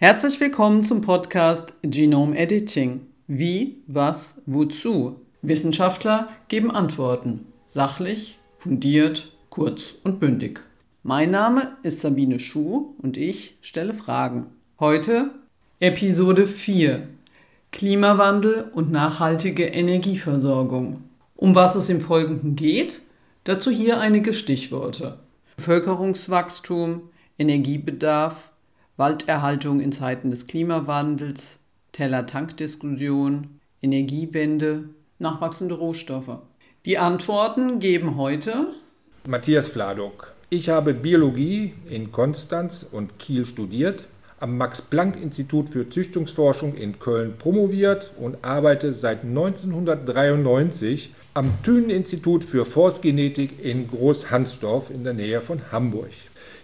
Herzlich 0.00 0.38
willkommen 0.38 0.84
zum 0.84 1.00
Podcast 1.00 1.74
Genome 1.82 2.38
Editing. 2.38 3.00
Wie, 3.26 3.82
was, 3.88 4.36
wozu? 4.46 5.16
Wissenschaftler 5.42 6.28
geben 6.46 6.70
Antworten. 6.70 7.46
Sachlich, 7.66 8.38
fundiert, 8.58 9.32
kurz 9.50 9.96
und 10.04 10.20
bündig. 10.20 10.60
Mein 11.02 11.32
Name 11.32 11.76
ist 11.82 11.98
Sabine 11.98 12.38
Schuh 12.38 12.94
und 13.02 13.16
ich 13.16 13.58
stelle 13.60 13.92
Fragen. 13.92 14.46
Heute 14.78 15.32
Episode 15.80 16.46
4 16.46 17.08
Klimawandel 17.72 18.70
und 18.72 18.92
nachhaltige 18.92 19.64
Energieversorgung. 19.64 21.02
Um 21.34 21.56
was 21.56 21.74
es 21.74 21.88
im 21.88 22.00
Folgenden 22.00 22.54
geht? 22.54 23.00
Dazu 23.42 23.72
hier 23.72 23.98
einige 23.98 24.32
Stichworte. 24.32 25.18
Bevölkerungswachstum, 25.56 27.10
Energiebedarf, 27.36 28.47
Walderhaltung 28.98 29.78
in 29.78 29.92
Zeiten 29.92 30.32
des 30.32 30.48
Klimawandels, 30.48 31.58
Teller-Tank-Diskussion, 31.92 33.60
Energiewende, 33.80 34.88
nachwachsende 35.20 35.76
Rohstoffe. 35.76 36.40
Die 36.84 36.98
Antworten 36.98 37.78
geben 37.78 38.16
heute 38.16 38.66
Matthias 39.24 39.68
Fladok. 39.68 40.34
Ich 40.50 40.68
habe 40.68 40.94
Biologie 40.94 41.74
in 41.88 42.10
Konstanz 42.10 42.84
und 42.90 43.20
Kiel 43.20 43.44
studiert, 43.46 44.08
am 44.40 44.58
Max-Planck-Institut 44.58 45.68
für 45.68 45.88
Züchtungsforschung 45.88 46.74
in 46.74 46.98
Köln 46.98 47.34
promoviert 47.38 48.12
und 48.18 48.44
arbeite 48.44 48.92
seit 48.94 49.22
1993 49.22 51.12
am 51.34 51.62
Thünen-Institut 51.62 52.42
für 52.42 52.66
Forstgenetik 52.66 53.64
in 53.64 53.86
Großhansdorf 53.86 54.90
in 54.90 55.04
der 55.04 55.14
Nähe 55.14 55.40
von 55.40 55.60
Hamburg. 55.70 56.10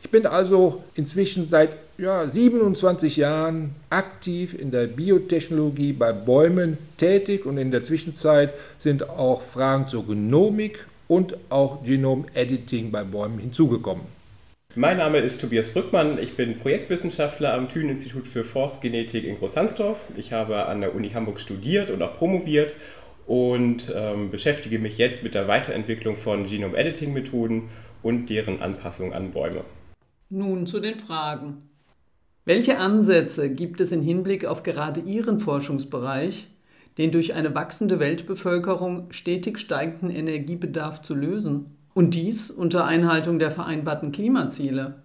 Ich 0.04 0.10
bin 0.10 0.26
also 0.26 0.84
inzwischen 0.94 1.46
seit 1.46 1.78
ja, 1.96 2.26
27 2.26 3.16
Jahren 3.16 3.74
aktiv 3.88 4.54
in 4.56 4.70
der 4.70 4.86
Biotechnologie 4.86 5.94
bei 5.94 6.12
Bäumen 6.12 6.76
tätig 6.98 7.46
und 7.46 7.56
in 7.56 7.70
der 7.70 7.82
Zwischenzeit 7.82 8.52
sind 8.78 9.08
auch 9.08 9.40
Fragen 9.40 9.88
zur 9.88 10.06
Genomik 10.06 10.86
und 11.08 11.36
auch 11.48 11.82
Genom-Editing 11.82 12.92
bei 12.92 13.02
Bäumen 13.02 13.38
hinzugekommen. 13.38 14.04
Mein 14.76 14.98
Name 14.98 15.18
ist 15.18 15.40
Tobias 15.40 15.70
Brückmann. 15.70 16.18
Ich 16.18 16.36
bin 16.36 16.58
Projektwissenschaftler 16.58 17.54
am 17.54 17.70
Thünen-Institut 17.70 18.28
für 18.28 18.44
Forstgenetik 18.44 19.24
in 19.24 19.38
Großhansdorf. 19.38 20.04
Ich 20.16 20.32
habe 20.32 20.66
an 20.66 20.82
der 20.82 20.94
Uni 20.94 21.10
Hamburg 21.10 21.40
studiert 21.40 21.88
und 21.90 22.02
auch 22.02 22.12
promoviert 22.12 22.76
und 23.26 23.90
ähm, 23.92 24.30
beschäftige 24.30 24.78
mich 24.78 24.98
jetzt 24.98 25.22
mit 25.22 25.34
der 25.34 25.48
Weiterentwicklung 25.48 26.16
von 26.16 26.44
Genom-Editing-Methoden 26.44 27.70
und 28.02 28.28
deren 28.28 28.60
Anpassung 28.60 29.14
an 29.14 29.30
Bäume. 29.30 29.64
Nun 30.36 30.66
zu 30.66 30.80
den 30.80 30.98
Fragen. 30.98 31.58
Welche 32.44 32.78
Ansätze 32.78 33.48
gibt 33.48 33.80
es 33.80 33.92
im 33.92 34.02
Hinblick 34.02 34.44
auf 34.46 34.64
gerade 34.64 34.98
Ihren 34.98 35.38
Forschungsbereich, 35.38 36.48
den 36.98 37.12
durch 37.12 37.34
eine 37.34 37.54
wachsende 37.54 38.00
Weltbevölkerung 38.00 39.12
stetig 39.12 39.60
steigenden 39.60 40.10
Energiebedarf 40.10 41.00
zu 41.02 41.14
lösen? 41.14 41.76
Und 41.94 42.14
dies 42.14 42.50
unter 42.50 42.84
Einhaltung 42.84 43.38
der 43.38 43.52
vereinbarten 43.52 44.10
Klimaziele? 44.10 44.96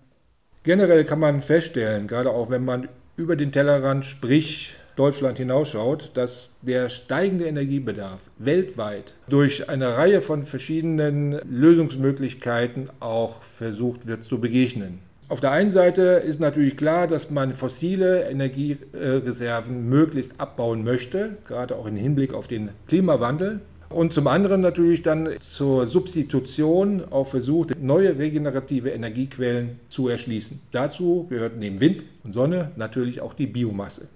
Generell 0.64 1.06
kann 1.06 1.20
man 1.20 1.44
feststellen, 1.44 2.08
gerade 2.08 2.32
auch 2.32 2.50
wenn 2.50 2.66
man 2.66 2.90
über 3.16 3.36
den 3.36 3.52
Tellerrand, 3.52 4.06
sprich 4.06 4.78
Deutschland 4.96 5.38
hinausschaut, 5.38 6.10
dass 6.16 6.56
der 6.64 6.90
steigende 6.90 7.46
Energiebedarf 7.46 8.20
weltweit 8.40 9.14
durch 9.28 9.70
eine 9.70 9.96
Reihe 9.96 10.22
von 10.22 10.44
verschiedenen 10.44 11.40
Lösungsmöglichkeiten 11.48 12.90
auch 13.00 13.44
versucht 13.44 14.08
wird 14.08 14.24
zu 14.24 14.40
begegnen. 14.40 15.08
Auf 15.30 15.40
der 15.42 15.52
einen 15.52 15.70
Seite 15.70 16.24
ist 16.26 16.40
natürlich 16.40 16.76
klar, 16.76 17.06
dass 17.06 17.30
man 17.30 17.54
fossile 17.54 18.24
Energiereserven 18.32 19.88
möglichst 19.88 20.42
abbauen 20.42 20.84
möchte, 20.84 21.38
gerade 21.48 21.76
auch 21.76 21.86
im 21.86 21.96
Hinblick 21.96 22.34
auf 22.34 22.48
den 22.48 22.72
Klimawandel. 22.88 23.62
Und 23.90 24.12
zum 24.12 24.28
anderen 24.28 24.62
natürlich 24.62 25.04
dann 25.04 25.30
zur 25.40 25.86
Substitution 25.86 27.04
auch 27.12 27.28
versucht, 27.28 27.80
neue 27.80 28.18
regenerative 28.18 28.90
Energiequellen 28.90 29.80
zu 29.88 30.08
erschließen. 30.08 30.62
Dazu 30.72 31.28
gehört 31.30 31.58
neben 31.58 31.80
Wind 31.80 32.06
und 32.24 32.34
Sonne 32.34 32.72
natürlich 32.76 33.22
auch 33.22 33.36
die 33.36 33.48
Biomasse. 33.48 34.08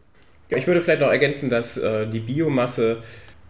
Ich 0.50 0.66
würde 0.66 0.82
vielleicht 0.82 1.02
noch 1.02 1.10
ergänzen, 1.10 1.50
dass 1.50 1.78
äh, 1.78 2.08
die 2.08 2.20
Biomasse 2.20 2.98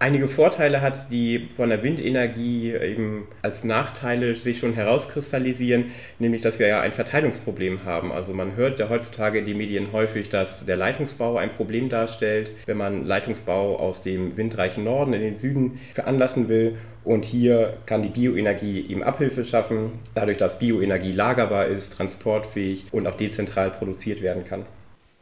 einige 0.03 0.27
Vorteile 0.27 0.81
hat, 0.81 1.11
die 1.13 1.47
von 1.55 1.69
der 1.69 1.81
Windenergie 1.81 2.73
eben 2.73 3.25
als 3.41 3.63
Nachteile 3.63 4.35
sich 4.35 4.59
schon 4.59 4.73
herauskristallisieren, 4.73 5.85
nämlich 6.19 6.41
dass 6.41 6.59
wir 6.59 6.67
ja 6.67 6.81
ein 6.81 6.91
Verteilungsproblem 6.91 7.85
haben. 7.85 8.11
Also 8.11 8.33
man 8.33 8.57
hört 8.57 8.81
ja 8.81 8.89
heutzutage 8.89 9.39
in 9.39 9.45
den 9.45 9.57
Medien 9.57 9.93
häufig, 9.93 10.27
dass 10.27 10.65
der 10.65 10.75
Leitungsbau 10.75 11.37
ein 11.37 11.51
Problem 11.51 11.87
darstellt, 11.87 12.51
wenn 12.65 12.75
man 12.75 13.05
Leitungsbau 13.05 13.77
aus 13.77 14.01
dem 14.01 14.35
windreichen 14.35 14.83
Norden 14.83 15.13
in 15.13 15.21
den 15.21 15.35
Süden 15.35 15.79
veranlassen 15.93 16.49
will. 16.49 16.75
Und 17.05 17.23
hier 17.23 17.77
kann 17.85 18.03
die 18.03 18.09
Bioenergie 18.09 18.85
eben 18.89 19.03
Abhilfe 19.03 19.45
schaffen, 19.45 19.99
dadurch, 20.15 20.37
dass 20.37 20.59
Bioenergie 20.59 21.13
lagerbar 21.13 21.67
ist, 21.67 21.93
transportfähig 21.93 22.87
und 22.91 23.07
auch 23.07 23.15
dezentral 23.15 23.71
produziert 23.71 24.21
werden 24.21 24.43
kann. 24.43 24.65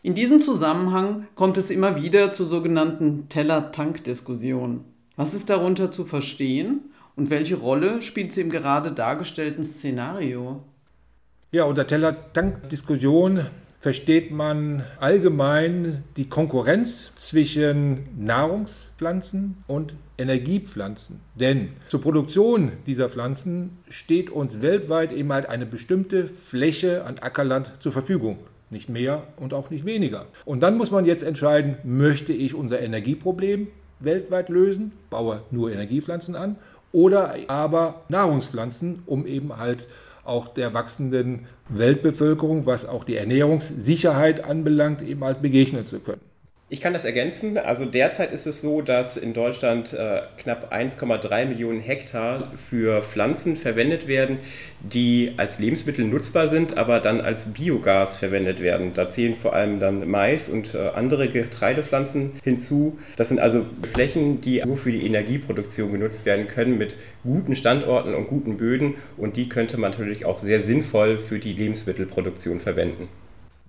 In 0.03 0.15
diesem 0.15 0.41
Zusammenhang 0.41 1.27
kommt 1.35 1.59
es 1.59 1.69
immer 1.69 2.01
wieder 2.01 2.31
zu 2.31 2.45
sogenannten 2.45 3.29
Teller-Tank-Diskussionen. 3.29 4.83
Was 5.15 5.35
ist 5.35 5.51
darunter 5.51 5.91
zu 5.91 6.05
verstehen 6.05 6.91
und 7.15 7.29
welche 7.29 7.57
Rolle 7.57 8.01
spielt 8.01 8.33
sie 8.33 8.41
im 8.41 8.49
gerade 8.49 8.93
dargestellten 8.93 9.63
Szenario? 9.63 10.63
Ja, 11.51 11.65
unter 11.65 11.85
Teller-Tank-Diskussion 11.85 13.45
versteht 13.79 14.31
man 14.31 14.85
allgemein 14.99 16.03
die 16.17 16.27
Konkurrenz 16.27 17.11
zwischen 17.15 17.99
Nahrungspflanzen 18.17 19.63
und 19.67 19.93
Energiepflanzen. 20.17 21.19
Denn 21.35 21.73
zur 21.89 22.01
Produktion 22.01 22.71
dieser 22.87 23.07
Pflanzen 23.07 23.77
steht 23.87 24.31
uns 24.31 24.63
weltweit 24.63 25.11
eben 25.11 25.31
halt 25.31 25.47
eine 25.47 25.67
bestimmte 25.67 26.27
Fläche 26.27 27.05
an 27.05 27.19
Ackerland 27.19 27.73
zur 27.77 27.91
Verfügung. 27.91 28.39
Nicht 28.71 28.89
mehr 28.89 29.23
und 29.37 29.53
auch 29.53 29.69
nicht 29.69 29.85
weniger. 29.85 30.25
Und 30.45 30.63
dann 30.63 30.77
muss 30.77 30.91
man 30.91 31.05
jetzt 31.05 31.23
entscheiden, 31.23 31.75
möchte 31.83 32.31
ich 32.31 32.55
unser 32.55 32.79
Energieproblem 32.79 33.67
weltweit 33.99 34.49
lösen, 34.49 34.93
baue 35.09 35.41
nur 35.51 35.71
Energiepflanzen 35.71 36.35
an, 36.35 36.55
oder 36.93 37.35
aber 37.47 38.01
Nahrungspflanzen, 38.07 39.03
um 39.05 39.27
eben 39.27 39.57
halt 39.57 39.87
auch 40.23 40.47
der 40.47 40.73
wachsenden 40.73 41.47
Weltbevölkerung, 41.67 42.65
was 42.65 42.85
auch 42.85 43.03
die 43.03 43.17
Ernährungssicherheit 43.17 44.43
anbelangt, 44.43 45.01
eben 45.01 45.23
halt 45.23 45.41
begegnen 45.41 45.85
zu 45.85 45.99
können. 45.99 46.21
Ich 46.73 46.79
kann 46.79 46.93
das 46.93 47.03
ergänzen. 47.03 47.57
Also 47.57 47.83
derzeit 47.83 48.31
ist 48.31 48.47
es 48.47 48.61
so, 48.61 48.81
dass 48.81 49.17
in 49.17 49.33
Deutschland 49.33 49.91
äh, 49.91 50.21
knapp 50.37 50.73
1,3 50.73 51.47
Millionen 51.47 51.81
Hektar 51.81 52.53
für 52.55 53.03
Pflanzen 53.03 53.57
verwendet 53.57 54.07
werden, 54.07 54.37
die 54.79 55.33
als 55.35 55.59
Lebensmittel 55.59 56.05
nutzbar 56.05 56.47
sind, 56.47 56.77
aber 56.77 57.01
dann 57.01 57.19
als 57.19 57.43
Biogas 57.43 58.15
verwendet 58.15 58.61
werden. 58.61 58.93
Da 58.93 59.09
zählen 59.09 59.35
vor 59.35 59.51
allem 59.51 59.81
dann 59.81 60.09
Mais 60.09 60.47
und 60.47 60.73
äh, 60.73 60.91
andere 60.95 61.27
Getreidepflanzen 61.27 62.39
hinzu. 62.41 62.97
Das 63.17 63.27
sind 63.27 63.41
also 63.41 63.65
Flächen, 63.91 64.39
die 64.39 64.63
nur 64.63 64.77
für 64.77 64.93
die 64.93 65.05
Energieproduktion 65.05 65.91
genutzt 65.91 66.25
werden 66.25 66.47
können 66.47 66.77
mit 66.77 66.95
guten 67.25 67.53
Standorten 67.53 68.15
und 68.15 68.29
guten 68.29 68.55
Böden 68.55 68.93
und 69.17 69.35
die 69.35 69.49
könnte 69.49 69.77
man 69.77 69.91
natürlich 69.91 70.23
auch 70.23 70.39
sehr 70.39 70.61
sinnvoll 70.61 71.17
für 71.17 71.37
die 71.37 71.51
Lebensmittelproduktion 71.51 72.61
verwenden. 72.61 73.09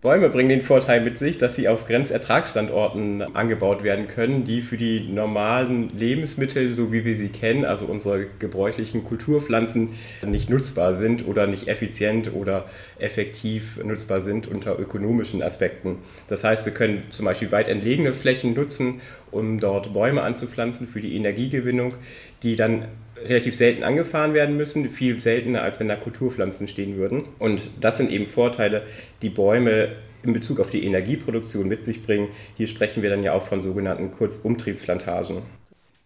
Bäume 0.03 0.31
bringen 0.31 0.49
den 0.49 0.63
Vorteil 0.63 1.01
mit 1.01 1.17
sich, 1.17 1.39
dass 1.39 1.55
sie 1.55 1.69
auf 1.69 1.87
Grenzertragsstandorten 1.87 3.37
angebaut 3.37 3.85
werden 3.85 4.09
können, 4.09 4.45
die 4.45 4.61
für 4.61 4.77
die 4.77 5.07
normalen 5.09 5.91
Lebensmittel, 5.91 6.73
so 6.73 6.93
wie 6.93 7.05
wir 7.05 7.15
sie 7.15 7.29
kennen, 7.29 7.65
also 7.65 7.87
unsere 7.87 8.27
gebräuchlichen 8.41 9.05
Kulturpflanzen, 9.05 9.91
nicht 10.27 10.51
nutzbar 10.51 10.95
sind 10.95 11.29
oder 11.29 11.47
nicht 11.47 11.69
effizient 11.69 12.35
oder 12.35 12.65
effektiv 12.99 13.79
nutzbar 13.85 14.21
sind 14.21 14.49
unter 14.49 14.77
ökonomischen 14.77 15.41
Aspekten. 15.41 15.99
Das 16.27 16.43
heißt, 16.43 16.67
wir 16.67 16.75
können 16.75 17.05
zum 17.11 17.27
Beispiel 17.27 17.53
weit 17.53 17.69
entlegene 17.69 18.13
Flächen 18.13 18.55
nutzen, 18.55 19.03
um 19.33 19.59
dort 19.59 19.93
Bäume 19.93 20.23
anzupflanzen 20.23 20.87
für 20.87 21.01
die 21.01 21.17
Energiegewinnung, 21.17 21.95
die 22.43 22.55
dann 22.55 22.87
relativ 23.25 23.57
selten 23.57 23.83
angefahren 23.83 24.35
werden 24.35 24.57
müssen, 24.57 24.89
viel 24.91 25.21
seltener, 25.21 25.63
als 25.63 25.81
wenn 25.81 25.89
da 25.89 25.97
Kulturpflanzen 25.97 26.69
stehen 26.69 26.97
würden. 26.97 27.25
Und 27.39 27.71
das 27.81 27.97
sind 27.97 28.11
eben 28.11 28.27
Vorteile, 28.27 28.83
die 29.23 29.31
Bäume 29.31 29.97
in 30.23 30.33
Bezug 30.33 30.61
auf 30.61 30.71
die 30.71 30.85
Energieproduktion 30.85 31.67
mit 31.67 31.83
sich 31.83 32.03
bringen. 32.03 32.29
Hier 32.57 32.69
sprechen 32.69 33.03
wir 33.03 33.11
dann 33.11 33.23
ja 33.23 33.33
auch 33.33 33.43
von 33.43 33.61
sogenannten 33.61 34.11
Kurzumtriebsplantagen. 34.11 35.43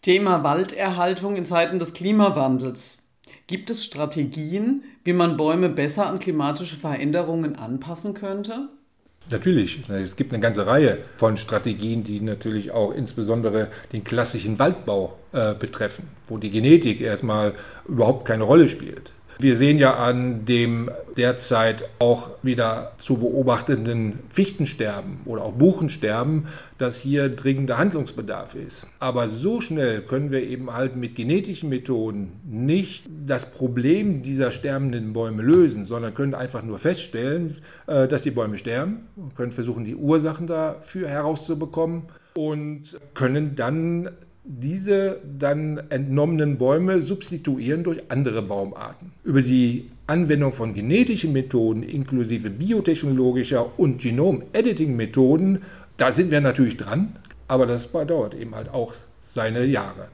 Thema 0.02 0.44
Walderhaltung 0.44 1.36
in 1.36 1.44
Zeiten 1.44 1.78
des 1.78 1.92
Klimawandels. 1.92 2.98
Gibt 3.46 3.70
es 3.70 3.84
Strategien, 3.84 4.84
wie 5.04 5.12
man 5.12 5.36
Bäume 5.36 5.68
besser 5.68 6.06
an 6.06 6.18
klimatische 6.18 6.76
Veränderungen 6.76 7.56
anpassen 7.56 8.14
könnte? 8.14 8.68
Natürlich, 9.30 9.80
es 9.88 10.14
gibt 10.14 10.32
eine 10.32 10.40
ganze 10.40 10.66
Reihe 10.66 10.98
von 11.16 11.36
Strategien, 11.36 12.04
die 12.04 12.20
natürlich 12.20 12.70
auch 12.70 12.92
insbesondere 12.92 13.68
den 13.92 14.04
klassischen 14.04 14.58
Waldbau 14.58 15.18
äh, 15.32 15.54
betreffen, 15.54 16.08
wo 16.28 16.38
die 16.38 16.50
Genetik 16.50 17.00
erstmal 17.00 17.54
überhaupt 17.88 18.24
keine 18.24 18.44
Rolle 18.44 18.68
spielt. 18.68 19.10
Wir 19.38 19.56
sehen 19.56 19.78
ja 19.78 19.96
an 19.96 20.46
dem 20.46 20.90
derzeit 21.16 21.88
auch 21.98 22.30
wieder 22.42 22.92
zu 22.96 23.18
beobachtenden 23.18 24.20
Fichtensterben 24.30 25.20
oder 25.26 25.42
auch 25.42 25.52
Buchensterben, 25.52 26.48
dass 26.78 26.96
hier 26.96 27.28
dringender 27.28 27.76
Handlungsbedarf 27.76 28.54
ist. 28.54 28.86
Aber 28.98 29.28
so 29.28 29.60
schnell 29.60 30.00
können 30.00 30.30
wir 30.30 30.42
eben 30.42 30.72
halt 30.72 30.96
mit 30.96 31.16
genetischen 31.16 31.68
Methoden 31.68 32.40
nicht 32.46 33.04
das 33.26 33.50
Problem 33.50 34.22
dieser 34.22 34.52
sterbenden 34.52 35.12
Bäume 35.12 35.42
lösen, 35.42 35.84
sondern 35.84 36.14
können 36.14 36.34
einfach 36.34 36.62
nur 36.62 36.78
feststellen, 36.78 37.58
äh, 37.86 38.08
dass 38.08 38.22
die 38.22 38.30
Bäume 38.30 38.56
sterben 38.56 39.06
und 39.16 39.36
können 39.36 39.52
versuchen, 39.52 39.84
die 39.84 39.96
Ursachen 39.96 40.46
dafür 40.46 41.08
herauszubekommen 41.08 42.04
und 42.34 42.98
können 43.12 43.54
dann 43.54 44.10
diese 44.46 45.20
dann 45.38 45.82
entnommenen 45.90 46.56
Bäume 46.56 47.02
substituieren 47.02 47.82
durch 47.82 48.02
andere 48.08 48.42
Baumarten. 48.42 49.12
Über 49.24 49.42
die 49.42 49.90
Anwendung 50.06 50.52
von 50.52 50.72
genetischen 50.72 51.32
Methoden 51.32 51.82
inklusive 51.82 52.50
biotechnologischer 52.50 53.78
und 53.78 54.00
Genom-Editing-Methoden, 54.00 55.62
da 55.96 56.12
sind 56.12 56.30
wir 56.30 56.40
natürlich 56.40 56.76
dran, 56.76 57.16
aber 57.48 57.66
das 57.66 57.90
dauert 57.90 58.34
eben 58.34 58.54
halt 58.54 58.68
auch 58.68 58.94
seine 59.34 59.64
Jahre. 59.64 60.08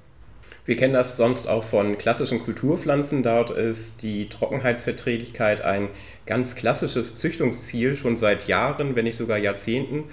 Wir 0.64 0.76
kennen 0.76 0.94
das 0.94 1.16
sonst 1.16 1.48
auch 1.48 1.64
von 1.64 1.98
klassischen 1.98 2.38
Kulturpflanzen. 2.38 3.22
Dort 3.24 3.50
ist 3.50 4.02
die 4.02 4.28
Trockenheitsverträglichkeit 4.28 5.60
ein 5.60 5.88
ganz 6.24 6.54
klassisches 6.54 7.16
Züchtungsziel 7.16 7.96
schon 7.96 8.16
seit 8.16 8.46
Jahren, 8.46 8.94
wenn 8.94 9.04
nicht 9.04 9.18
sogar 9.18 9.38
Jahrzehnten. 9.38 10.04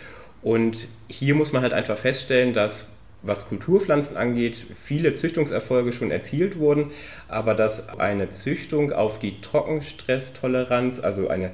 Und 0.42 0.88
hier 1.08 1.36
muss 1.36 1.54
man 1.54 1.62
halt 1.62 1.74
einfach 1.74 1.98
feststellen, 1.98 2.54
dass 2.54 2.88
was 3.22 3.48
Kulturpflanzen 3.48 4.18
angeht, 4.18 4.66
viele 4.84 5.14
Züchtungserfolge 5.14 5.94
schon 5.94 6.12
erzielt 6.12 6.58
wurden, 6.58 6.92
aber 7.28 7.54
dass 7.54 7.90
eine 8.00 8.30
Züchtung 8.30 8.92
auf 8.92 9.20
die 9.20 9.42
Trockenstresstoleranz, 9.42 11.00
also 11.00 11.28
eine 11.28 11.52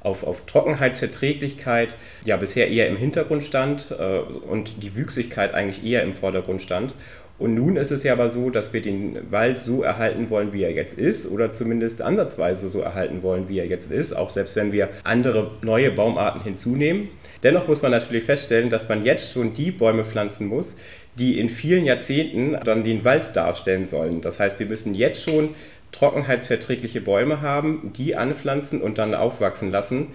auf, 0.00 0.24
auf 0.24 0.46
Trockenheitsverträglichkeit 0.46 1.94
ja 2.24 2.36
bisher 2.36 2.68
eher 2.68 2.88
im 2.88 2.96
Hintergrund 2.96 3.44
stand 3.44 3.94
äh, 3.96 4.18
und 4.18 4.82
die 4.82 4.96
Wüchsigkeit 4.96 5.54
eigentlich 5.54 5.84
eher 5.84 6.02
im 6.02 6.12
Vordergrund 6.12 6.60
stand. 6.60 6.94
Und 7.38 7.54
nun 7.54 7.76
ist 7.76 7.90
es 7.90 8.04
ja 8.04 8.12
aber 8.12 8.28
so, 8.28 8.50
dass 8.50 8.72
wir 8.72 8.82
den 8.82 9.32
Wald 9.32 9.64
so 9.64 9.82
erhalten 9.82 10.30
wollen, 10.30 10.52
wie 10.52 10.62
er 10.62 10.70
jetzt 10.70 10.96
ist, 10.96 11.28
oder 11.28 11.50
zumindest 11.50 12.00
ansatzweise 12.00 12.68
so 12.68 12.80
erhalten 12.80 13.24
wollen, 13.24 13.48
wie 13.48 13.58
er 13.58 13.66
jetzt 13.66 13.90
ist, 13.90 14.12
auch 14.12 14.30
selbst 14.30 14.54
wenn 14.54 14.70
wir 14.70 14.90
andere 15.02 15.50
neue 15.62 15.90
Baumarten 15.90 16.42
hinzunehmen. 16.42 17.08
Dennoch 17.42 17.66
muss 17.66 17.82
man 17.82 17.90
natürlich 17.90 18.22
feststellen, 18.24 18.70
dass 18.70 18.88
man 18.88 19.04
jetzt 19.04 19.32
schon 19.32 19.54
die 19.54 19.72
Bäume 19.72 20.04
pflanzen 20.04 20.46
muss, 20.46 20.76
die 21.18 21.38
in 21.38 21.48
vielen 21.48 21.84
Jahrzehnten 21.84 22.56
dann 22.64 22.84
den 22.84 23.04
Wald 23.04 23.36
darstellen 23.36 23.84
sollen. 23.84 24.20
Das 24.20 24.40
heißt, 24.40 24.58
wir 24.58 24.66
müssen 24.66 24.94
jetzt 24.94 25.22
schon 25.22 25.50
trockenheitsverträgliche 25.92 27.00
Bäume 27.00 27.42
haben, 27.42 27.92
die 27.96 28.16
anpflanzen 28.16 28.80
und 28.80 28.98
dann 28.98 29.14
aufwachsen 29.14 29.70
lassen. 29.70 30.08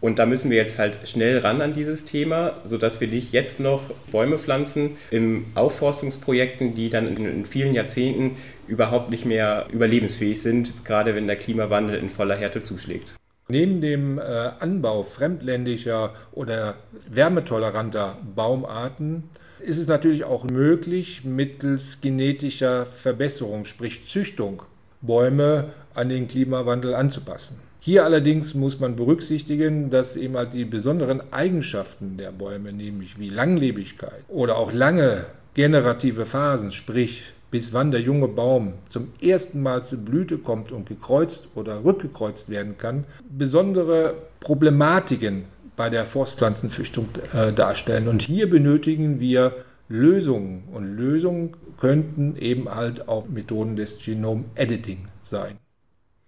Und 0.00 0.20
da 0.20 0.26
müssen 0.26 0.50
wir 0.50 0.56
jetzt 0.56 0.78
halt 0.78 1.08
schnell 1.08 1.38
ran 1.38 1.60
an 1.60 1.72
dieses 1.72 2.04
Thema, 2.04 2.60
sodass 2.64 3.00
wir 3.00 3.08
nicht 3.08 3.32
jetzt 3.32 3.58
noch 3.58 3.90
Bäume 4.12 4.38
pflanzen 4.38 4.96
in 5.10 5.46
Aufforstungsprojekten, 5.56 6.74
die 6.74 6.88
dann 6.88 7.16
in 7.16 7.44
vielen 7.44 7.74
Jahrzehnten 7.74 8.36
überhaupt 8.68 9.10
nicht 9.10 9.24
mehr 9.24 9.66
überlebensfähig 9.72 10.40
sind, 10.40 10.84
gerade 10.84 11.16
wenn 11.16 11.26
der 11.26 11.36
Klimawandel 11.36 11.96
in 11.96 12.10
voller 12.10 12.36
Härte 12.36 12.60
zuschlägt. 12.60 13.17
Neben 13.50 13.80
dem 13.80 14.18
äh, 14.18 14.22
Anbau 14.60 15.04
fremdländischer 15.04 16.12
oder 16.32 16.74
wärmetoleranter 17.08 18.18
Baumarten 18.36 19.30
ist 19.60 19.78
es 19.78 19.86
natürlich 19.86 20.24
auch 20.24 20.44
möglich, 20.44 21.24
mittels 21.24 22.02
genetischer 22.02 22.84
Verbesserung, 22.84 23.64
sprich 23.64 24.04
Züchtung, 24.04 24.64
Bäume 25.00 25.70
an 25.94 26.10
den 26.10 26.28
Klimawandel 26.28 26.94
anzupassen. 26.94 27.58
Hier 27.80 28.04
allerdings 28.04 28.52
muss 28.52 28.80
man 28.80 28.96
berücksichtigen, 28.96 29.88
dass 29.88 30.14
eben 30.14 30.36
halt 30.36 30.52
die 30.52 30.66
besonderen 30.66 31.22
Eigenschaften 31.32 32.18
der 32.18 32.32
Bäume, 32.32 32.74
nämlich 32.74 33.18
wie 33.18 33.30
Langlebigkeit 33.30 34.24
oder 34.28 34.58
auch 34.58 34.74
lange 34.74 35.24
generative 35.54 36.26
Phasen, 36.26 36.70
sprich 36.70 37.22
bis 37.50 37.72
wann 37.72 37.90
der 37.90 38.00
junge 38.00 38.28
Baum 38.28 38.74
zum 38.88 39.12
ersten 39.22 39.62
Mal 39.62 39.84
zur 39.84 39.98
Blüte 39.98 40.38
kommt 40.38 40.72
und 40.72 40.88
gekreuzt 40.88 41.48
oder 41.54 41.84
rückgekreuzt 41.84 42.48
werden 42.48 42.76
kann, 42.78 43.04
besondere 43.30 44.14
Problematiken 44.40 45.44
bei 45.76 45.88
der 45.88 46.06
Forstpflanzenzüchtung 46.06 47.08
äh, 47.32 47.52
darstellen. 47.52 48.08
Und 48.08 48.22
hier 48.22 48.50
benötigen 48.50 49.20
wir 49.20 49.52
Lösungen. 49.88 50.64
Und 50.72 50.96
Lösungen 50.96 51.56
könnten 51.78 52.36
eben 52.36 52.68
halt 52.74 53.08
auch 53.08 53.28
Methoden 53.28 53.76
des 53.76 53.98
Genom-Editing 53.98 55.08
sein. 55.24 55.56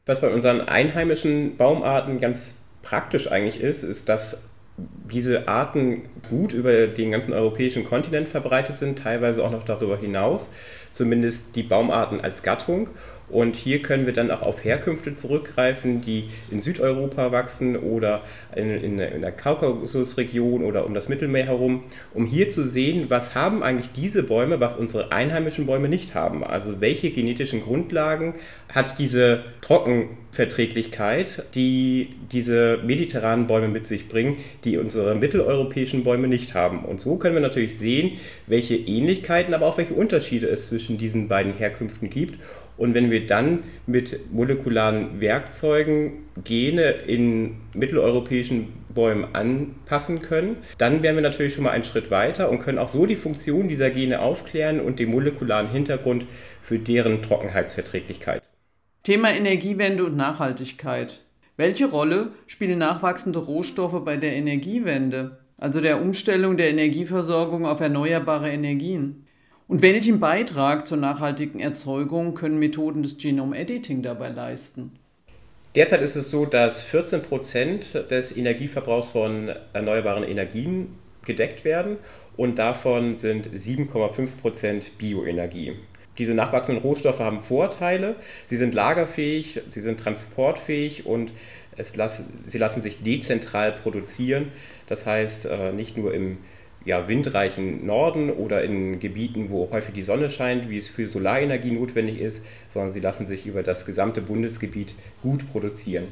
Was 0.06 0.20
bei 0.20 0.32
unseren 0.32 0.62
einheimischen 0.62 1.56
Baumarten 1.56 2.20
ganz 2.20 2.56
praktisch 2.82 3.30
eigentlich 3.30 3.60
ist, 3.60 3.82
ist, 3.82 4.08
dass 4.08 4.38
diese 5.12 5.46
Arten 5.48 6.02
gut 6.30 6.54
über 6.54 6.86
den 6.86 7.10
ganzen 7.10 7.34
europäischen 7.34 7.84
Kontinent 7.84 8.28
verbreitet 8.28 8.76
sind, 8.76 8.98
teilweise 8.98 9.44
auch 9.44 9.50
noch 9.50 9.64
darüber 9.64 9.98
hinaus, 9.98 10.50
zumindest 10.90 11.56
die 11.56 11.62
Baumarten 11.62 12.20
als 12.20 12.42
Gattung. 12.42 12.90
Und 13.30 13.56
hier 13.56 13.80
können 13.80 14.06
wir 14.06 14.12
dann 14.12 14.30
auch 14.30 14.42
auf 14.42 14.64
Herkünfte 14.64 15.14
zurückgreifen, 15.14 16.02
die 16.02 16.30
in 16.50 16.60
Südeuropa 16.60 17.30
wachsen 17.30 17.76
oder 17.76 18.22
in, 18.56 18.70
in, 18.70 18.98
in 18.98 19.20
der 19.20 19.32
Kaukasusregion 19.32 20.64
oder 20.64 20.84
um 20.84 20.94
das 20.94 21.08
Mittelmeer 21.08 21.46
herum, 21.46 21.84
um 22.12 22.26
hier 22.26 22.50
zu 22.50 22.64
sehen, 22.64 23.06
was 23.08 23.34
haben 23.34 23.62
eigentlich 23.62 23.92
diese 23.92 24.24
Bäume, 24.24 24.60
was 24.60 24.76
unsere 24.76 25.12
einheimischen 25.12 25.66
Bäume 25.66 25.88
nicht 25.88 26.14
haben. 26.14 26.42
Also 26.42 26.80
welche 26.80 27.10
genetischen 27.10 27.60
Grundlagen 27.60 28.34
hat 28.72 28.98
diese 28.98 29.44
Trockenverträglichkeit, 29.62 31.44
die 31.54 32.14
diese 32.32 32.78
mediterranen 32.84 33.46
Bäume 33.46 33.68
mit 33.68 33.86
sich 33.86 34.08
bringen, 34.08 34.38
die 34.64 34.76
unsere 34.76 35.14
mitteleuropäischen 35.14 36.02
Bäume 36.02 36.28
nicht 36.28 36.54
haben. 36.54 36.84
Und 36.84 37.00
so 37.00 37.16
können 37.16 37.34
wir 37.34 37.42
natürlich 37.42 37.78
sehen, 37.78 38.18
welche 38.46 38.74
Ähnlichkeiten, 38.74 39.54
aber 39.54 39.66
auch 39.66 39.78
welche 39.78 39.94
Unterschiede 39.94 40.48
es 40.48 40.66
zwischen 40.68 40.79
diesen 40.88 41.28
beiden 41.28 41.52
Herkünften 41.52 42.10
gibt 42.10 42.38
und 42.80 42.94
wenn 42.94 43.10
wir 43.10 43.26
dann 43.26 43.64
mit 43.86 44.32
molekularen 44.32 45.20
Werkzeugen 45.20 46.24
Gene 46.42 46.92
in 46.92 47.56
mitteleuropäischen 47.74 48.68
Bäumen 48.94 49.34
anpassen 49.34 50.22
können, 50.22 50.56
dann 50.78 51.02
wären 51.02 51.14
wir 51.14 51.22
natürlich 51.22 51.52
schon 51.52 51.64
mal 51.64 51.72
einen 51.72 51.84
Schritt 51.84 52.10
weiter 52.10 52.48
und 52.48 52.60
können 52.60 52.78
auch 52.78 52.88
so 52.88 53.04
die 53.04 53.16
Funktion 53.16 53.68
dieser 53.68 53.90
Gene 53.90 54.20
aufklären 54.20 54.80
und 54.80 54.98
den 54.98 55.10
molekularen 55.10 55.68
Hintergrund 55.70 56.24
für 56.62 56.78
deren 56.78 57.22
Trockenheitsverträglichkeit. 57.22 58.42
Thema 59.02 59.30
Energiewende 59.30 60.06
und 60.06 60.16
Nachhaltigkeit. 60.16 61.20
Welche 61.58 61.84
Rolle 61.84 62.28
spielen 62.46 62.78
nachwachsende 62.78 63.40
Rohstoffe 63.40 64.02
bei 64.06 64.16
der 64.16 64.32
Energiewende, 64.32 65.40
also 65.58 65.82
der 65.82 66.00
Umstellung 66.00 66.56
der 66.56 66.70
Energieversorgung 66.70 67.66
auf 67.66 67.80
erneuerbare 67.80 68.48
Energien? 68.48 69.26
Und 69.70 69.82
welchen 69.82 70.18
Beitrag 70.18 70.84
zur 70.84 70.98
nachhaltigen 70.98 71.60
Erzeugung 71.60 72.34
können 72.34 72.58
Methoden 72.58 73.04
des 73.04 73.18
Genome 73.18 73.56
Editing 73.56 74.02
dabei 74.02 74.30
leisten? 74.30 74.98
Derzeit 75.76 76.02
ist 76.02 76.16
es 76.16 76.28
so, 76.28 76.44
dass 76.44 76.82
14 76.82 77.22
Prozent 77.22 78.10
des 78.10 78.36
Energieverbrauchs 78.36 79.10
von 79.10 79.48
erneuerbaren 79.72 80.24
Energien 80.24 80.98
gedeckt 81.24 81.64
werden 81.64 81.98
und 82.36 82.58
davon 82.58 83.14
sind 83.14 83.46
7,5 83.46 84.38
Prozent 84.42 84.98
Bioenergie. 84.98 85.76
Diese 86.18 86.34
nachwachsenden 86.34 86.82
Rohstoffe 86.82 87.20
haben 87.20 87.38
Vorteile. 87.38 88.16
Sie 88.46 88.56
sind 88.56 88.74
lagerfähig, 88.74 89.60
sie 89.68 89.80
sind 89.80 90.00
transportfähig 90.00 91.06
und 91.06 91.32
lassen, 91.94 92.42
sie 92.44 92.58
lassen 92.58 92.82
sich 92.82 93.04
dezentral 93.04 93.70
produzieren. 93.70 94.50
Das 94.88 95.06
heißt, 95.06 95.46
äh, 95.46 95.72
nicht 95.72 95.96
nur 95.96 96.12
im 96.12 96.38
ja, 96.84 97.08
windreichen 97.08 97.86
Norden 97.86 98.30
oder 98.30 98.62
in 98.64 99.00
Gebieten, 99.00 99.50
wo 99.50 99.70
häufig 99.70 99.94
die 99.94 100.02
Sonne 100.02 100.30
scheint, 100.30 100.70
wie 100.70 100.78
es 100.78 100.88
für 100.88 101.06
Solarenergie 101.06 101.72
notwendig 101.72 102.20
ist, 102.20 102.44
sondern 102.68 102.92
sie 102.92 103.00
lassen 103.00 103.26
sich 103.26 103.46
über 103.46 103.62
das 103.62 103.84
gesamte 103.84 104.22
Bundesgebiet 104.22 104.94
gut 105.22 105.50
produzieren. 105.52 106.04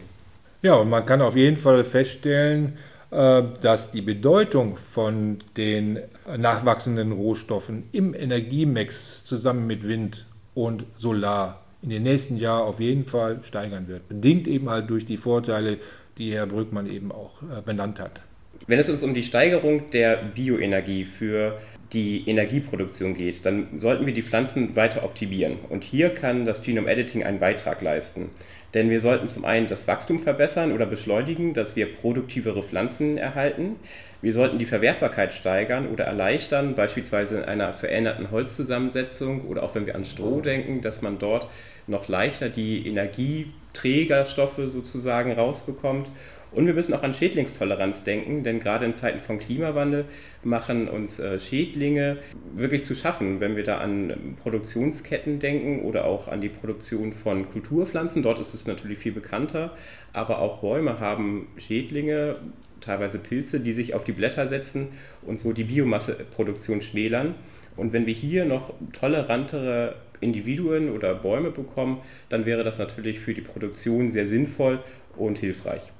Ja, 0.62 0.74
und 0.74 0.90
man 0.90 1.06
kann 1.06 1.22
auf 1.22 1.36
jeden 1.36 1.56
Fall 1.56 1.84
feststellen, 1.84 2.76
äh, 3.10 3.42
dass 3.60 3.90
die 3.90 4.02
Bedeutung 4.02 4.76
von 4.76 5.38
den 5.56 6.00
nachwachsenden 6.36 7.12
Rohstoffen 7.12 7.84
im 7.92 8.14
Energiemix 8.14 9.24
zusammen 9.24 9.66
mit 9.66 9.86
Wind 9.86 10.26
und 10.54 10.84
Solar 10.98 11.62
in 11.80 11.90
den 11.90 12.02
nächsten 12.02 12.36
Jahren 12.36 12.66
auf 12.66 12.80
jeden 12.80 13.06
Fall 13.06 13.40
steigern 13.44 13.88
wird. 13.88 14.08
Bedingt 14.08 14.48
eben 14.48 14.68
halt 14.68 14.90
durch 14.90 15.06
die 15.06 15.16
Vorteile, 15.16 15.78
die 16.18 16.34
Herr 16.34 16.46
Brückmann 16.46 16.90
eben 16.90 17.12
auch 17.12 17.40
äh, 17.42 17.62
benannt 17.64 18.00
hat. 18.00 18.20
Wenn 18.66 18.78
es 18.78 18.88
uns 18.88 19.02
um 19.02 19.14
die 19.14 19.22
Steigerung 19.22 19.90
der 19.90 20.16
Bioenergie 20.16 21.04
für 21.04 21.58
die 21.92 22.28
Energieproduktion 22.28 23.14
geht, 23.14 23.46
dann 23.46 23.78
sollten 23.78 24.04
wir 24.04 24.12
die 24.12 24.22
Pflanzen 24.22 24.76
weiter 24.76 25.04
optimieren. 25.04 25.56
Und 25.70 25.84
hier 25.84 26.10
kann 26.10 26.44
das 26.44 26.60
Genome 26.60 26.90
Editing 26.90 27.24
einen 27.24 27.38
Beitrag 27.38 27.80
leisten. 27.80 28.30
Denn 28.74 28.90
wir 28.90 29.00
sollten 29.00 29.28
zum 29.28 29.46
einen 29.46 29.66
das 29.66 29.88
Wachstum 29.88 30.18
verbessern 30.18 30.72
oder 30.72 30.84
beschleunigen, 30.84 31.54
dass 31.54 31.74
wir 31.74 31.90
produktivere 31.90 32.62
Pflanzen 32.62 33.16
erhalten. 33.16 33.76
Wir 34.20 34.34
sollten 34.34 34.58
die 34.58 34.66
Verwertbarkeit 34.66 35.32
steigern 35.32 35.88
oder 35.88 36.04
erleichtern, 36.04 36.74
beispielsweise 36.74 37.38
in 37.38 37.44
einer 37.44 37.72
veränderten 37.72 38.30
Holzzusammensetzung 38.30 39.46
oder 39.46 39.62
auch 39.62 39.74
wenn 39.74 39.86
wir 39.86 39.94
an 39.94 40.04
Stroh 40.04 40.42
denken, 40.42 40.82
dass 40.82 41.00
man 41.00 41.18
dort 41.18 41.48
noch 41.86 42.08
leichter 42.08 42.50
die 42.50 42.86
Energieträgerstoffe 42.86 44.60
sozusagen 44.66 45.32
rausbekommt. 45.32 46.10
Und 46.50 46.66
wir 46.66 46.72
müssen 46.72 46.94
auch 46.94 47.02
an 47.02 47.12
Schädlingstoleranz 47.12 48.04
denken, 48.04 48.42
denn 48.42 48.58
gerade 48.58 48.86
in 48.86 48.94
Zeiten 48.94 49.20
von 49.20 49.38
Klimawandel 49.38 50.06
machen 50.42 50.88
uns 50.88 51.18
äh, 51.18 51.38
Schädlinge 51.38 52.18
wirklich 52.54 52.84
zu 52.84 52.94
schaffen. 52.94 53.40
Wenn 53.40 53.54
wir 53.54 53.64
da 53.64 53.78
an 53.78 54.36
Produktionsketten 54.42 55.40
denken 55.40 55.82
oder 55.82 56.06
auch 56.06 56.28
an 56.28 56.40
die 56.40 56.48
Produktion 56.48 57.12
von 57.12 57.48
Kulturpflanzen, 57.50 58.22
dort 58.22 58.38
ist 58.38 58.54
es 58.54 58.66
natürlich 58.66 58.98
viel 58.98 59.12
bekannter, 59.12 59.76
aber 60.12 60.38
auch 60.38 60.60
Bäume 60.60 61.00
haben 61.00 61.48
Schädlinge, 61.58 62.36
teilweise 62.80 63.18
Pilze, 63.18 63.60
die 63.60 63.72
sich 63.72 63.94
auf 63.94 64.04
die 64.04 64.12
Blätter 64.12 64.46
setzen 64.46 64.88
und 65.22 65.38
so 65.38 65.52
die 65.52 65.64
Biomasseproduktion 65.64 66.80
schmälern. 66.80 67.34
Und 67.76 67.92
wenn 67.92 68.06
wir 68.06 68.14
hier 68.14 68.44
noch 68.44 68.72
tolerantere 68.92 69.96
Individuen 70.20 70.90
oder 70.90 71.14
Bäume 71.14 71.50
bekommen, 71.50 72.00
dann 72.28 72.46
wäre 72.46 72.64
das 72.64 72.78
natürlich 72.78 73.20
für 73.20 73.34
die 73.34 73.40
Produktion 73.40 74.08
sehr 74.08 74.26
sinnvoll 74.26 74.80
und 75.16 75.38
hilfreich. 75.38 75.92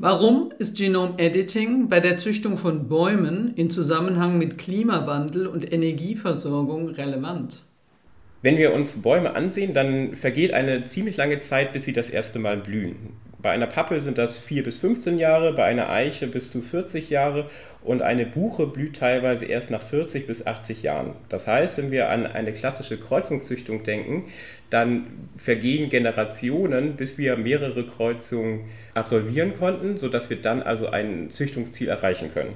Warum 0.00 0.52
ist 0.60 0.76
Genome 0.76 1.18
Editing 1.18 1.88
bei 1.88 1.98
der 1.98 2.18
Züchtung 2.18 2.56
von 2.56 2.86
Bäumen 2.86 3.52
in 3.56 3.68
Zusammenhang 3.68 4.38
mit 4.38 4.56
Klimawandel 4.56 5.48
und 5.48 5.72
Energieversorgung 5.72 6.90
relevant? 6.90 7.64
Wenn 8.40 8.58
wir 8.58 8.74
uns 8.74 9.02
Bäume 9.02 9.34
ansehen, 9.34 9.74
dann 9.74 10.14
vergeht 10.14 10.52
eine 10.52 10.86
ziemlich 10.86 11.16
lange 11.16 11.40
Zeit, 11.40 11.72
bis 11.72 11.84
sie 11.84 11.92
das 11.92 12.10
erste 12.10 12.38
Mal 12.38 12.58
blühen. 12.58 13.14
Bei 13.40 13.50
einer 13.50 13.68
Pappel 13.68 14.00
sind 14.00 14.18
das 14.18 14.36
4 14.36 14.64
bis 14.64 14.78
15 14.78 15.16
Jahre, 15.16 15.52
bei 15.52 15.62
einer 15.64 15.88
Eiche 15.90 16.26
bis 16.26 16.50
zu 16.50 16.60
40 16.60 17.08
Jahre 17.08 17.48
und 17.84 18.02
eine 18.02 18.26
Buche 18.26 18.66
blüht 18.66 18.96
teilweise 18.96 19.46
erst 19.46 19.70
nach 19.70 19.82
40 19.82 20.26
bis 20.26 20.44
80 20.44 20.82
Jahren. 20.82 21.12
Das 21.28 21.46
heißt, 21.46 21.78
wenn 21.78 21.92
wir 21.92 22.10
an 22.10 22.26
eine 22.26 22.52
klassische 22.52 22.98
Kreuzungszüchtung 22.98 23.84
denken, 23.84 24.24
dann 24.70 25.06
vergehen 25.36 25.88
Generationen, 25.88 26.96
bis 26.96 27.16
wir 27.16 27.36
mehrere 27.36 27.86
Kreuzungen 27.86 28.64
absolvieren 28.94 29.54
konnten, 29.56 29.98
sodass 29.98 30.30
wir 30.30 30.42
dann 30.42 30.60
also 30.60 30.88
ein 30.88 31.30
Züchtungsziel 31.30 31.88
erreichen 31.88 32.32
können. 32.34 32.54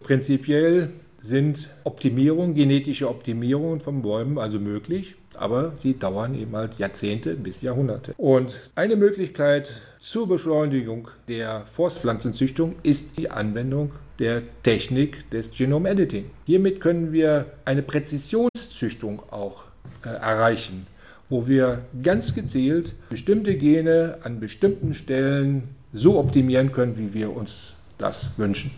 Prinzipiell 0.00 0.90
sind 1.18 1.70
Optimierungen, 1.84 2.54
genetische 2.54 3.08
Optimierungen 3.08 3.78
von 3.78 4.02
Bäumen 4.02 4.38
also 4.38 4.58
möglich 4.58 5.14
aber 5.38 5.72
sie 5.78 5.98
dauern 5.98 6.34
eben 6.34 6.54
halt 6.56 6.78
Jahrzehnte 6.78 7.34
bis 7.34 7.62
Jahrhunderte. 7.62 8.14
Und 8.16 8.56
eine 8.74 8.96
Möglichkeit 8.96 9.70
zur 9.98 10.28
Beschleunigung 10.28 11.08
der 11.28 11.64
Forstpflanzenzüchtung 11.66 12.76
ist 12.82 13.18
die 13.18 13.30
Anwendung 13.30 13.92
der 14.18 14.42
Technik 14.62 15.28
des 15.30 15.50
Genome 15.50 15.90
Editing. 15.90 16.30
Hiermit 16.44 16.80
können 16.80 17.12
wir 17.12 17.46
eine 17.64 17.82
Präzisionszüchtung 17.82 19.22
auch 19.30 19.64
äh, 20.04 20.08
erreichen, 20.08 20.86
wo 21.28 21.46
wir 21.46 21.82
ganz 22.02 22.34
gezielt 22.34 22.94
bestimmte 23.10 23.56
Gene 23.56 24.18
an 24.22 24.40
bestimmten 24.40 24.94
Stellen 24.94 25.74
so 25.92 26.18
optimieren 26.18 26.72
können, 26.72 26.98
wie 26.98 27.14
wir 27.14 27.34
uns 27.34 27.74
das 27.98 28.30
wünschen. 28.36 28.70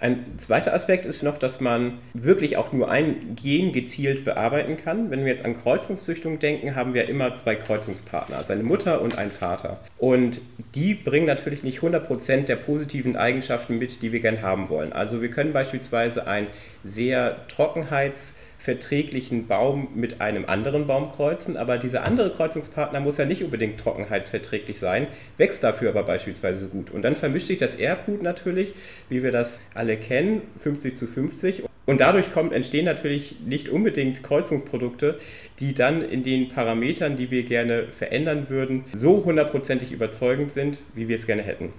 Ein 0.00 0.38
zweiter 0.38 0.72
Aspekt 0.72 1.04
ist 1.04 1.22
noch, 1.22 1.36
dass 1.36 1.60
man 1.60 1.98
wirklich 2.14 2.56
auch 2.56 2.72
nur 2.72 2.90
ein 2.90 3.36
Gen 3.36 3.70
gezielt 3.70 4.24
bearbeiten 4.24 4.78
kann. 4.78 5.10
Wenn 5.10 5.20
wir 5.20 5.28
jetzt 5.30 5.44
an 5.44 5.54
Kreuzungszüchtung 5.54 6.38
denken, 6.38 6.74
haben 6.74 6.94
wir 6.94 7.06
immer 7.10 7.34
zwei 7.34 7.54
Kreuzungspartner, 7.54 8.38
also 8.38 8.54
eine 8.54 8.62
Mutter 8.62 9.02
und 9.02 9.18
einen 9.18 9.30
Vater. 9.30 9.78
Und 9.98 10.40
die 10.74 10.94
bringen 10.94 11.26
natürlich 11.26 11.62
nicht 11.62 11.80
100% 11.80 12.46
der 12.46 12.56
positiven 12.56 13.14
Eigenschaften 13.14 13.78
mit, 13.78 14.00
die 14.00 14.10
wir 14.10 14.20
gern 14.20 14.40
haben 14.40 14.70
wollen. 14.70 14.94
Also 14.94 15.20
wir 15.20 15.30
können 15.30 15.52
beispielsweise 15.52 16.26
ein 16.26 16.46
sehr 16.82 17.36
trockenheits- 17.48 18.34
verträglichen 18.60 19.46
Baum 19.46 19.88
mit 19.94 20.20
einem 20.20 20.44
anderen 20.44 20.86
Baum 20.86 21.10
kreuzen, 21.10 21.56
aber 21.56 21.78
dieser 21.78 22.04
andere 22.04 22.30
Kreuzungspartner 22.30 23.00
muss 23.00 23.16
ja 23.16 23.24
nicht 23.24 23.42
unbedingt 23.42 23.80
trockenheitsverträglich 23.80 24.78
sein, 24.78 25.08
wächst 25.38 25.64
dafür 25.64 25.88
aber 25.90 26.02
beispielsweise 26.02 26.68
gut. 26.68 26.90
Und 26.90 27.02
dann 27.02 27.16
vermischt 27.16 27.46
sich 27.46 27.58
das 27.58 27.74
Erbgut 27.76 28.22
natürlich, 28.22 28.74
wie 29.08 29.22
wir 29.22 29.32
das 29.32 29.60
alle 29.74 29.96
kennen, 29.96 30.42
50 30.56 30.94
zu 30.94 31.06
50. 31.06 31.64
Und 31.86 32.02
dadurch 32.02 32.30
kommt, 32.30 32.52
entstehen 32.52 32.84
natürlich 32.84 33.36
nicht 33.44 33.70
unbedingt 33.70 34.22
Kreuzungsprodukte, 34.22 35.18
die 35.58 35.74
dann 35.74 36.02
in 36.02 36.22
den 36.22 36.48
Parametern, 36.48 37.16
die 37.16 37.30
wir 37.30 37.42
gerne 37.44 37.84
verändern 37.86 38.50
würden, 38.50 38.84
so 38.92 39.24
hundertprozentig 39.24 39.90
überzeugend 39.90 40.52
sind, 40.52 40.82
wie 40.94 41.08
wir 41.08 41.16
es 41.16 41.26
gerne 41.26 41.42
hätten. 41.42 41.72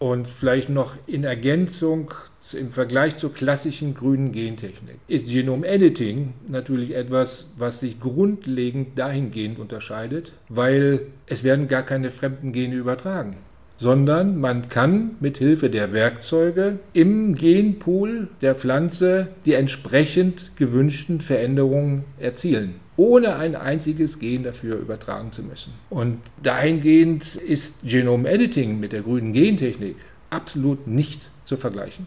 Und 0.00 0.26
vielleicht 0.26 0.70
noch 0.70 0.96
in 1.06 1.24
Ergänzung 1.24 2.10
im 2.54 2.70
Vergleich 2.70 3.18
zur 3.18 3.34
klassischen 3.34 3.92
grünen 3.92 4.32
Gentechnik. 4.32 4.96
Ist 5.08 5.28
Genome 5.28 5.66
Editing 5.66 6.32
natürlich 6.48 6.96
etwas, 6.96 7.50
was 7.58 7.80
sich 7.80 8.00
grundlegend 8.00 8.98
dahingehend 8.98 9.58
unterscheidet, 9.58 10.32
weil 10.48 11.02
es 11.26 11.44
werden 11.44 11.68
gar 11.68 11.82
keine 11.82 12.10
fremden 12.10 12.52
Gene 12.52 12.76
übertragen, 12.76 13.36
sondern 13.76 14.40
man 14.40 14.70
kann 14.70 15.16
mit 15.20 15.36
Hilfe 15.36 15.68
der 15.68 15.92
Werkzeuge 15.92 16.78
im 16.94 17.34
Genpool 17.34 18.28
der 18.40 18.54
Pflanze 18.54 19.28
die 19.44 19.52
entsprechend 19.52 20.50
gewünschten 20.56 21.20
Veränderungen 21.20 22.04
erzielen 22.18 22.76
ohne 23.00 23.36
ein 23.36 23.56
einziges 23.56 24.18
Gen 24.18 24.42
dafür 24.42 24.76
übertragen 24.76 25.32
zu 25.32 25.42
müssen. 25.42 25.72
Und 25.88 26.18
dahingehend 26.42 27.36
ist 27.36 27.76
Genome 27.82 28.28
Editing 28.28 28.78
mit 28.78 28.92
der 28.92 29.00
grünen 29.00 29.32
Gentechnik 29.32 29.96
absolut 30.28 30.86
nicht 30.86 31.30
zu 31.46 31.56
vergleichen. 31.56 32.06